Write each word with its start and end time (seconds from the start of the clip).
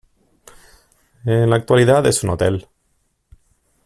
En 1.25 1.51
la 1.51 1.57
actualidad 1.57 2.03
es 2.07 2.23
un 2.23 2.31
hotel. 2.31 2.65